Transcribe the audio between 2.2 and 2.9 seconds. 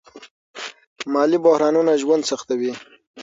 سختوي.